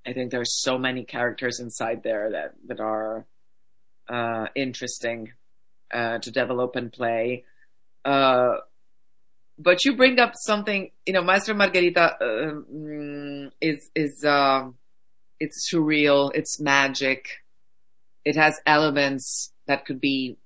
[0.06, 3.26] I think there's so many characters inside there that, that are,
[4.08, 5.32] uh, interesting,
[5.92, 7.44] uh, to develop and play.
[8.04, 8.56] Uh,
[9.58, 14.76] but you bring up something, you know, Maestro Margherita uh, mm, is is um,
[15.38, 17.39] it's surreal, it's magic,
[18.24, 20.36] it has elements that could be,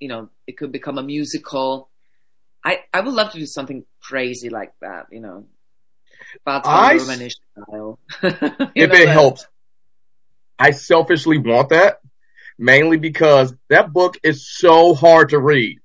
[0.00, 1.88] you know, it could become a musical.
[2.64, 5.46] I I would love to do something crazy like that, you know,
[6.44, 7.98] Baz I- Luhrmann-ish style.
[8.22, 9.46] if it helps.
[10.58, 12.00] I selfishly want that,
[12.56, 15.80] mainly because that book is so hard to read.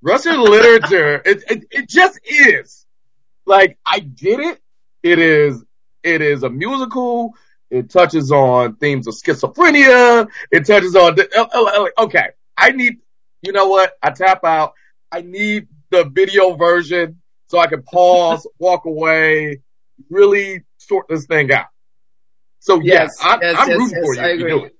[0.00, 2.86] Russian literature, it, it it just is.
[3.46, 4.60] Like I get it.
[5.02, 5.64] It is
[6.02, 7.34] it is a musical.
[7.72, 10.28] It touches on themes of schizophrenia.
[10.50, 12.28] It touches on uh, uh, uh, okay.
[12.54, 12.98] I need
[13.40, 13.94] you know what?
[14.02, 14.74] I tap out.
[15.10, 19.62] I need the video version so I can pause, walk away,
[20.10, 21.66] really sort this thing out.
[22.60, 24.76] So yes, Yes, I'm, yes, rooting for you I if you do it.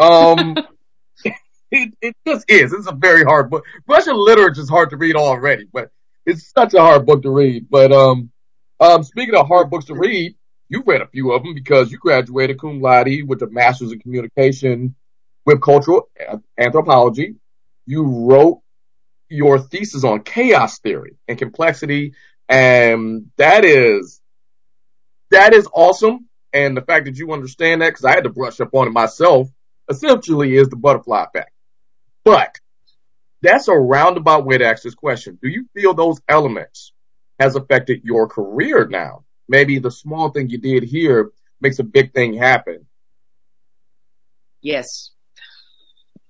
[0.00, 0.56] Um,
[1.70, 2.72] it, it just is.
[2.72, 3.64] It's a very hard book.
[3.86, 5.90] Russian literature is hard to read already, but
[6.26, 7.68] it's such a hard book to read.
[7.70, 8.32] But um,
[8.80, 10.34] um, speaking of hard books to read,
[10.70, 13.98] you've read a few of them because you graduated cum laude with a master's in
[13.98, 14.94] communication
[15.44, 17.34] with cultural uh, anthropology.
[17.84, 18.62] You wrote
[19.28, 22.14] your thesis on chaos theory and complexity,
[22.48, 24.20] and that is
[25.30, 26.28] that is awesome.
[26.52, 28.92] And the fact that you understand that, because I had to brush up on it
[28.92, 29.48] myself,
[29.88, 31.52] essentially is the butterfly effect.
[32.24, 32.56] But
[33.42, 35.38] that's a roundabout way to ask this question.
[35.40, 36.92] Do you feel those elements
[37.38, 39.24] has affected your career now?
[39.50, 42.86] Maybe the small thing you did here makes a big thing happen.
[44.62, 44.86] yes.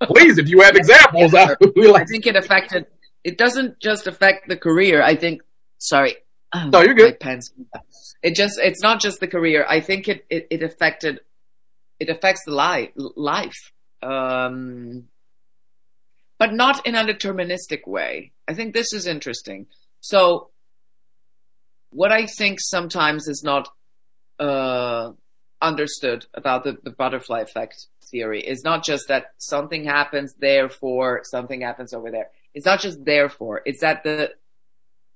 [0.03, 2.07] Please, if you have examples, I would really I like.
[2.09, 2.87] think it affected.
[3.23, 5.03] It doesn't just affect the career.
[5.03, 5.43] I think.
[5.77, 6.15] Sorry.
[6.55, 7.19] No, you're good.
[7.19, 7.53] Pen's.
[8.23, 8.59] It just.
[8.59, 9.63] It's not just the career.
[9.69, 10.25] I think it.
[10.29, 11.19] It, it affected.
[11.99, 12.89] It affects the life.
[12.95, 13.71] Life.
[14.01, 15.03] Um,
[16.39, 18.31] but not in a deterministic way.
[18.47, 19.67] I think this is interesting.
[19.99, 20.49] So,
[21.91, 23.69] what I think sometimes is not
[24.39, 25.11] uh,
[25.61, 31.61] understood about the, the butterfly effect theory is not just that something happens, therefore something
[31.61, 32.29] happens over there.
[32.53, 33.61] It's not just therefore.
[33.65, 34.31] It's that the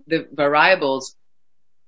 [0.07, 1.15] the variables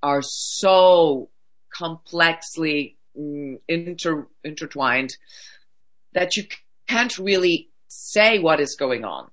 [0.02, 1.30] are so
[1.73, 5.15] complexly mm, inter, intertwined
[6.13, 6.45] that you
[6.88, 9.30] can't really say what is going on.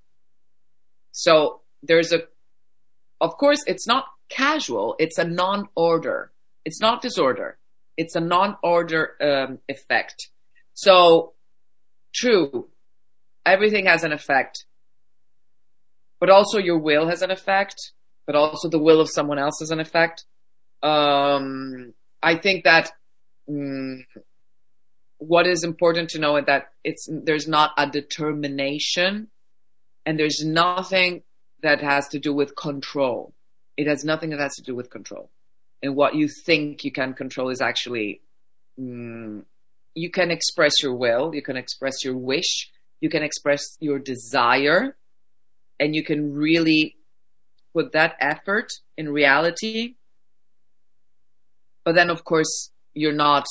[1.13, 2.25] So there's a,
[3.21, 4.97] of course, it's not casual.
[4.99, 6.33] It's a non-order.
[6.65, 7.59] It's not disorder.
[7.97, 10.29] It's a non-order um, effect.
[10.75, 11.35] So
[12.13, 12.69] true,
[13.47, 14.65] everything has an effect,
[16.21, 17.93] but also your will has an effect,
[18.27, 20.25] but also the will of someone else has an effect.
[20.83, 22.93] Um, I think that
[23.49, 24.05] mm,
[25.19, 29.29] what is important to know is that it's there's not a determination,
[30.05, 31.23] and there's nothing
[31.63, 33.33] that has to do with control.
[33.77, 35.31] It has nothing that has to do with control.
[35.83, 38.21] And what you think you can control is actually
[38.81, 39.45] mm,
[39.95, 44.97] you can express your will, you can express your wish, you can express your desire,
[45.79, 46.97] and you can really
[47.73, 49.95] put that effort in reality.
[51.85, 53.45] But then, of course, you're not,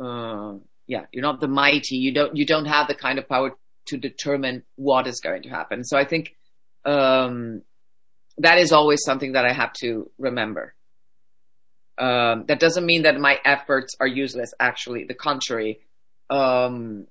[0.00, 0.54] uh,
[0.86, 1.96] yeah, you're not the mighty.
[1.96, 3.52] You don't, you don't have the kind of power
[3.86, 5.84] to determine what is going to happen.
[5.84, 6.34] So I think
[6.84, 7.62] um,
[8.38, 10.74] that is always something that I have to remember.
[11.96, 14.52] Um, that doesn't mean that my efforts are useless.
[14.58, 15.80] Actually, the contrary.
[16.30, 17.06] Um,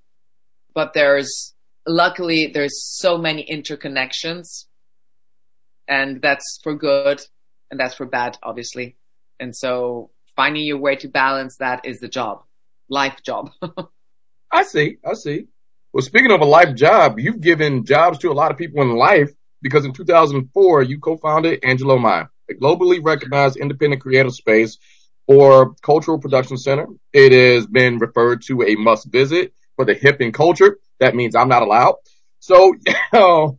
[0.74, 1.54] but there's
[1.88, 4.66] luckily there's so many interconnections,
[5.88, 7.22] and that's for good,
[7.72, 8.98] and that's for bad, obviously.
[9.40, 12.44] And so finding your way to balance that is the job,
[12.90, 13.52] life job.
[14.52, 14.98] I see.
[15.06, 15.48] I see.
[15.94, 18.96] Well, speaking of a life job, you've given jobs to a lot of people in
[18.96, 19.32] life
[19.64, 24.78] because in 2004 you co-founded Angelo Mai, a globally recognized independent creative space
[25.26, 26.88] or cultural production center.
[27.14, 30.78] It has been referred to a must visit for the hip and culture.
[31.00, 31.96] That means I'm not allowed.
[32.40, 32.76] So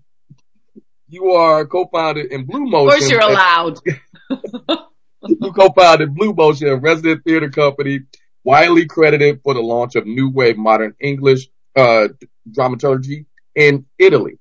[1.08, 2.86] you are co-founded in Blue Motion.
[2.86, 3.78] of course, you're allowed.
[5.26, 8.00] you co-founded Blue Motion, a resident theater company
[8.44, 12.08] widely credited for the launch of new wave modern English uh,
[12.50, 14.38] dramaturgy in Italy.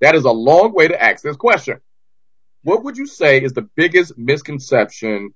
[0.00, 1.80] That is a long way to ask this question.
[2.62, 5.30] What would you say is the biggest misconception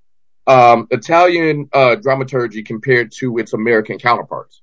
[0.47, 4.61] um, Italian uh, dramaturgy compared to its American counterparts?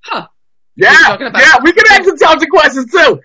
[0.00, 0.26] Huh.
[0.74, 3.20] Yeah, yeah, we can ask intelligent questions too.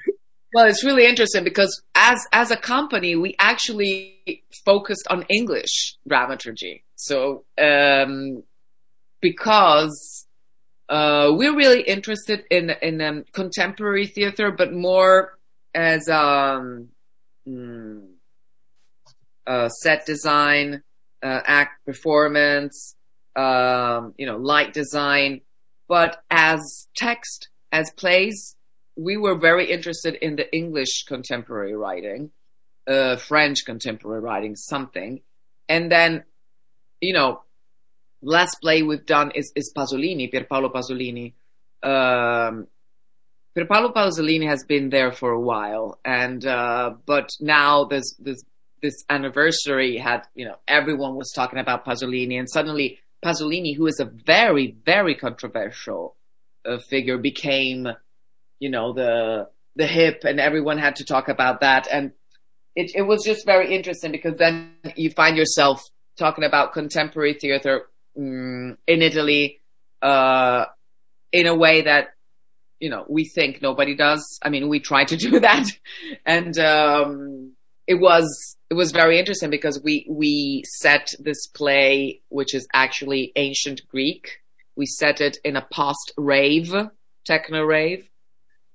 [0.53, 6.83] Well, it's really interesting because as as a company, we actually focused on English dramaturgy.
[6.95, 8.43] So um,
[9.21, 10.26] because
[10.89, 15.37] uh, we're really interested in in um, contemporary theater, but more
[15.75, 16.89] as um,
[17.47, 18.07] mm,
[19.45, 20.81] uh, set design,
[21.21, 22.95] uh, act performance,
[23.35, 25.41] um, you know, light design.
[25.87, 28.55] But as text, as plays,
[28.95, 32.31] we were very interested in the English contemporary writing,
[32.87, 35.21] uh, French contemporary writing, something.
[35.69, 36.23] And then,
[36.99, 37.41] you know,
[38.21, 41.33] last play we've done is, is Pasolini, Pierpaolo Pasolini.
[41.83, 42.67] Um,
[43.55, 48.43] Pierpaolo Pasolini has been there for a while, and uh, but now this this
[48.81, 53.99] this anniversary had you know everyone was talking about Pasolini, and suddenly Pasolini, who is
[53.99, 56.15] a very very controversial
[56.65, 57.87] uh, figure, became
[58.59, 62.11] you know the the hip, and everyone had to talk about that, and
[62.75, 65.81] it it was just very interesting because then you find yourself
[66.15, 67.87] talking about contemporary theater
[68.17, 69.61] in Italy
[70.01, 70.65] uh,
[71.31, 72.09] in a way that
[72.79, 74.39] you know we think nobody does.
[74.41, 75.67] I mean, we try to do that,
[76.25, 77.53] and um,
[77.85, 83.31] it was it was very interesting because we we set this play, which is actually
[83.35, 84.41] ancient Greek.
[84.75, 86.73] We set it in a past rave
[87.25, 88.07] techno rave.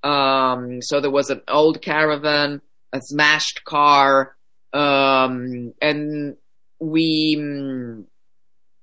[0.02, 2.60] Um, so there was an old caravan,
[2.92, 4.36] a smashed car,
[4.72, 6.36] um, and
[6.78, 8.04] we mm,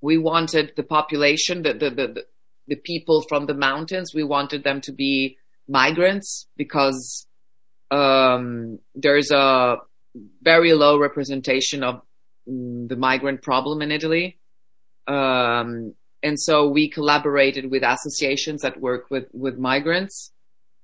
[0.02, 2.26] we wanted the population, the, the, the,
[2.68, 5.38] the people from the mountains, we wanted them to be
[5.68, 7.28] migrants because
[7.92, 9.78] um, there's a
[10.42, 12.02] very low representation of
[12.48, 14.38] mm, the migrant problem in Italy.
[15.08, 20.32] Um, and so we collaborated with associations that work with, with migrants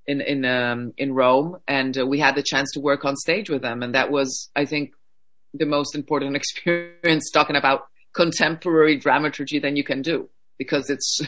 [0.06, 1.58] in, in, um, in Rome.
[1.68, 3.82] And uh, we had the chance to work on stage with them.
[3.82, 4.92] And that was, I think,
[5.52, 7.86] the most important experience talking about
[8.16, 11.20] contemporary dramaturgy than you can do because it's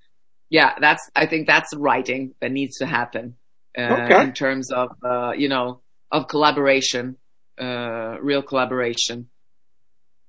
[0.50, 3.36] yeah that's i think that's writing that needs to happen
[3.76, 4.22] uh, okay.
[4.22, 5.80] in terms of uh, you know
[6.10, 7.16] of collaboration
[7.60, 9.28] uh, real collaboration.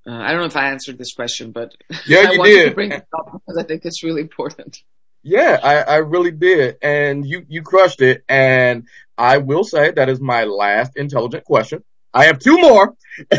[0.05, 1.71] Uh, i don't know if i answered this question but
[2.05, 4.83] yeah I you did to bring it up because i think it's really important.
[5.23, 6.77] Yeah I, I really did.
[6.81, 8.23] And you you crushed it.
[8.27, 8.87] And
[9.17, 11.83] i will say that is my last intelligent question.
[12.13, 12.95] I have two more.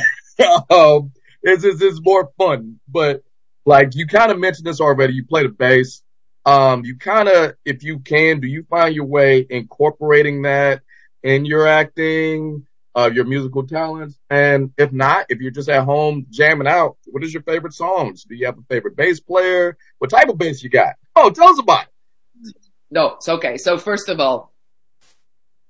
[0.70, 1.12] Um,
[1.43, 2.80] it's, it's, it's more fun.
[2.88, 3.22] But
[3.64, 5.14] like you kind of mentioned this already.
[5.14, 6.03] You play the bass.
[6.45, 10.82] Um, you kind of, if you can, do you find your way incorporating that
[11.22, 12.66] in your acting,
[12.97, 14.18] uh, your musical talents?
[14.28, 18.24] And if not, if you're just at home jamming out, what is your favorite songs?
[18.24, 19.76] Do you have a favorite bass player?
[19.99, 20.95] What type of bass you got?
[21.14, 22.55] Oh, tell us about it.
[22.90, 23.57] No, it's okay.
[23.57, 24.53] So first of all,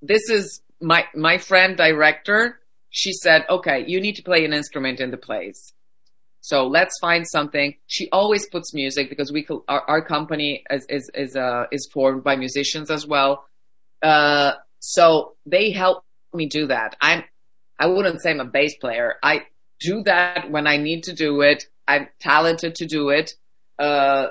[0.01, 2.59] this is my, my friend director
[2.93, 5.73] she said, okay, you need to play an instrument in the plays.
[6.43, 7.75] So let's find something.
[7.87, 12.23] She always puts music because we, our, our company is, is, is, uh, is formed
[12.23, 13.47] by musicians as well.
[14.03, 16.97] Uh, so they help me do that.
[17.01, 17.25] I'm,
[17.79, 19.15] I wouldn't say I'm a bass player.
[19.23, 19.47] I
[19.81, 21.65] do that when I need to do it.
[21.89, 23.35] I'm talented to do it.
[23.79, 24.29] Uh,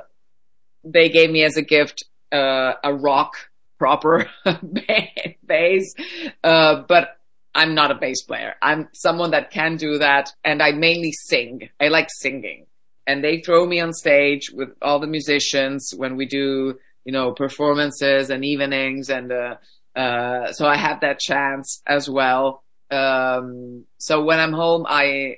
[0.83, 3.33] they gave me as a gift, uh, a rock
[3.79, 4.29] proper
[5.43, 5.95] bass.
[6.43, 7.17] Uh, but
[7.53, 8.55] I'm not a bass player.
[8.61, 11.69] I'm someone that can do that and I mainly sing.
[11.79, 12.65] I like singing.
[13.07, 17.33] And they throw me on stage with all the musicians when we do, you know,
[17.33, 19.55] performances and evenings and, uh,
[19.95, 22.63] uh, so I have that chance as well.
[22.89, 25.37] Um, so when I'm home, I,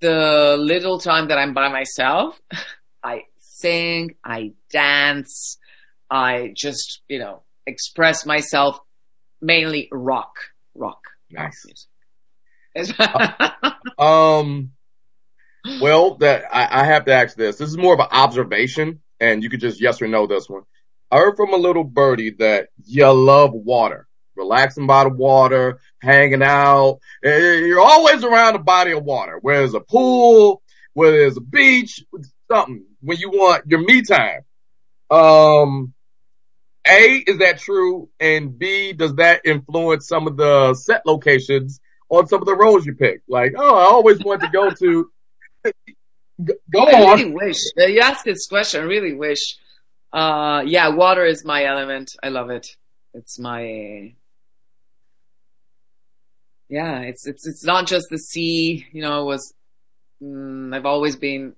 [0.00, 2.40] the little time that I'm by myself,
[3.02, 5.58] I sing, I dance,
[6.10, 8.78] I just, you know, express myself
[9.40, 10.51] mainly rock rock.
[11.32, 11.86] Nice.
[12.98, 14.72] uh, um.
[15.80, 17.56] Well, that I, I have to ask this.
[17.56, 20.62] This is more of an observation, and you could just yes or no this one.
[21.10, 26.42] I heard from a little birdie that you love water, relaxing by the water, hanging
[26.42, 26.98] out.
[27.22, 30.62] Eh, you're always around a body of water, whether it's a pool,
[30.94, 32.02] whether it's a beach,
[32.50, 34.40] something when you want your me time.
[35.10, 35.92] Um,
[36.86, 38.08] a, is that true?
[38.18, 42.84] And B, does that influence some of the set locations on some of the roles
[42.86, 43.22] you pick?
[43.28, 45.10] Like, oh, I always wanted to go to.
[46.44, 47.18] go on.
[47.18, 47.58] Really wish.
[47.76, 48.82] You ask this question.
[48.82, 49.58] I really wish.
[50.12, 52.10] Uh, yeah, water is my element.
[52.22, 52.66] I love it.
[53.14, 54.14] It's my.
[56.68, 58.86] Yeah, it's it's it's not just the sea.
[58.92, 59.54] You know, it was.
[60.22, 61.54] Mm, I've always been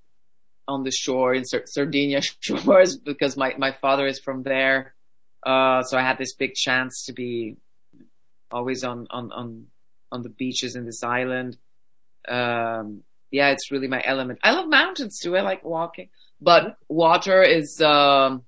[0.69, 4.94] on the shore in Sardinia shores because my my father is from there
[5.45, 7.57] uh, so I had this big chance to be
[8.51, 9.67] always on, on, on,
[10.11, 11.57] on the beaches in this island.
[12.29, 14.39] Um, yeah, it's really my element.
[14.43, 15.37] I love mountains too.
[15.37, 16.09] I like walking,
[16.41, 18.45] but water is, um,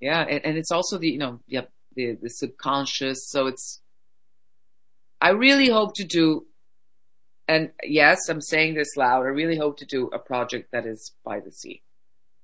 [0.00, 1.62] yeah, and, and it's also the, you know, yeah,
[1.94, 3.28] the, the subconscious.
[3.28, 3.80] So it's,
[5.20, 6.46] I really hope to do,
[7.48, 9.22] and yes, I'm saying this loud.
[9.22, 11.82] I really hope to do a project that is by the sea.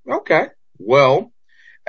[0.09, 0.47] Okay.
[0.79, 1.33] Well,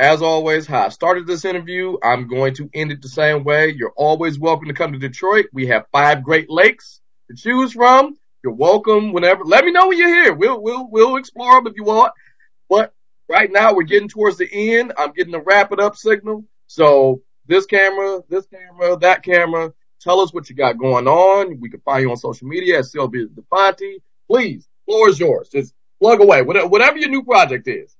[0.01, 3.69] as always, how I started this interview, I'm going to end it the same way.
[3.69, 5.45] You're always welcome to come to Detroit.
[5.53, 6.99] We have five Great Lakes
[7.29, 8.17] to choose from.
[8.43, 9.45] You're welcome whenever.
[9.45, 10.33] Let me know when you're here.
[10.33, 12.13] We'll we'll we'll explore them if you want.
[12.67, 12.95] But
[13.29, 14.91] right now we're getting towards the end.
[14.97, 16.45] I'm getting a wrap it up signal.
[16.65, 19.71] So this camera, this camera, that camera.
[19.99, 21.59] Tell us what you got going on.
[21.59, 24.01] We can find you on social media at Sylvia De Fanti.
[24.27, 25.49] Please, floor is yours.
[25.49, 26.41] Just plug away.
[26.41, 27.95] Whatever your new project is.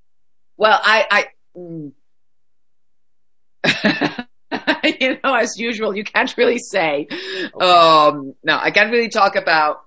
[0.56, 1.26] Well, I, I
[1.56, 1.92] mm.
[5.00, 7.06] you know, as usual, you can't really say.
[7.10, 7.64] Okay.
[7.64, 9.84] Um, no, I can't really talk about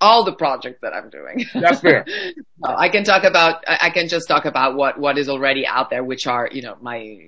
[0.00, 1.44] all the projects that I'm doing.
[1.54, 2.04] That's fair.
[2.58, 5.90] no, I can talk about, I can just talk about what, what is already out
[5.90, 7.18] there, which are, you know, my,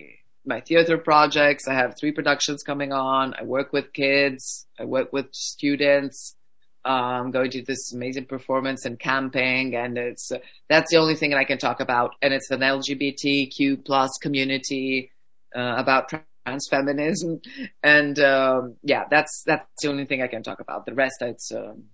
[0.47, 1.67] my theater projects.
[1.69, 3.35] I have three productions coming on.
[3.39, 4.67] I work with kids.
[4.79, 6.37] I work with students.
[6.83, 10.33] Um, going to this amazing performance and camping, and it's
[10.69, 12.15] that's the only thing that I can talk about.
[12.23, 15.13] And it's an LGBTQ plus community
[15.55, 17.43] uh, about trans feminism,
[17.83, 20.87] and um, yeah, that's that's the only thing I can talk about.
[20.87, 21.85] The rest, it's um,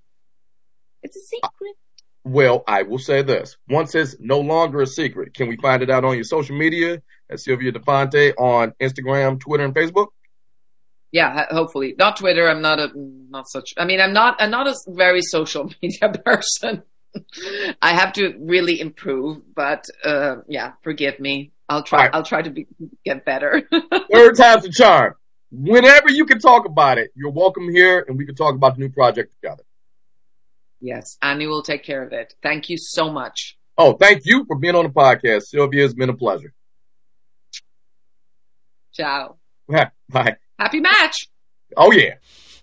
[1.03, 1.77] it's a secret.
[2.25, 5.91] Well, I will say this: once it's no longer a secret, can we find it
[5.91, 10.09] out on your social media at Sylvia De Fanti on Instagram, Twitter, and Facebook?
[11.17, 12.47] Yeah, hopefully not Twitter.
[12.47, 13.73] I'm not a not such.
[13.79, 16.83] I mean, I'm not I'm not a very social media person.
[17.81, 21.53] I have to really improve, but uh, yeah, forgive me.
[21.71, 22.01] I'll try.
[22.01, 22.11] Right.
[22.13, 22.67] I'll try to be,
[23.03, 23.67] get better.
[24.13, 25.15] Third time's a charm.
[25.51, 28.81] Whenever you can talk about it, you're welcome here, and we can talk about the
[28.81, 29.63] new project together.
[30.83, 32.35] Yes, Annie will take care of it.
[32.43, 33.57] Thank you so much.
[33.79, 35.87] Oh, thank you for being on the podcast, Sylvia.
[35.87, 36.53] It's been a pleasure.
[38.93, 39.39] Ciao.
[40.11, 40.37] Bye.
[40.59, 41.29] Happy match.
[41.77, 42.15] Oh yeah.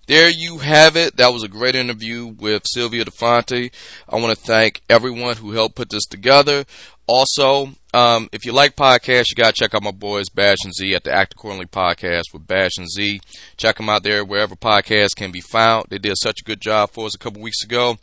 [0.06, 1.16] There you have it.
[1.16, 3.72] That was a great interview with Sylvia De Fanti.
[4.10, 6.66] I want to thank everyone who helped put this together.
[7.08, 10.74] Also, um, if you like podcasts, you got to check out my boys Bash and
[10.74, 13.22] Z at the Act Accordingly podcast with Bash and Z.
[13.56, 15.86] Check them out there wherever podcasts can be found.
[15.90, 17.96] They did such a good job for us a couple weeks ago,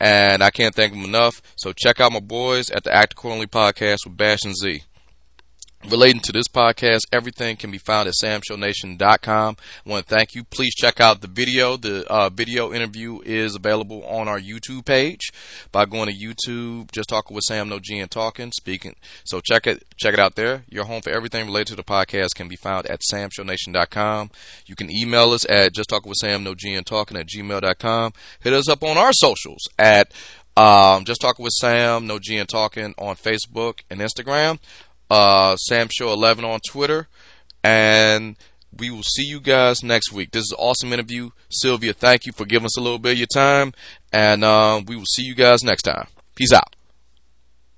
[0.00, 1.40] and I can't thank them enough.
[1.54, 4.82] So check out my boys at the Act Accordingly podcast with Bash and Z
[5.90, 9.56] relating to this podcast, everything can be found at samshownation.com.
[9.86, 10.44] I want to thank you.
[10.44, 11.76] Please check out the video.
[11.76, 15.30] The uh, video interview is available on our YouTube page
[15.72, 16.90] by going to YouTube.
[16.92, 18.94] Just talking with Sam, no G and talking, speaking.
[19.24, 20.64] So check it, check it out there.
[20.68, 24.30] Your home for everything related to the podcast can be found at samshownation.com.
[24.66, 28.12] You can email us at just talking with Sam, no G and talking at gmail.com.
[28.40, 30.12] Hit us up on our socials at
[30.56, 34.58] um, just talking with Sam, no G and talking on Facebook and Instagram
[35.14, 37.06] uh, Sam Show 11 on Twitter,
[37.62, 38.34] and
[38.76, 40.32] we will see you guys next week.
[40.32, 41.30] This is an awesome interview.
[41.48, 43.72] Sylvia, thank you for giving us a little bit of your time,
[44.12, 46.08] and uh, we will see you guys next time.
[46.34, 46.74] Peace out.